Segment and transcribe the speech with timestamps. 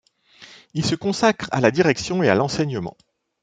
[0.73, 2.97] Il se consacre à la direction et à l'enseignement.